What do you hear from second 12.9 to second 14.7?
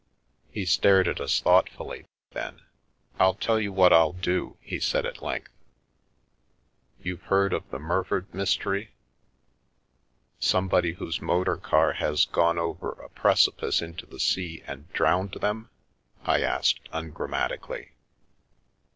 a preci pice into the sea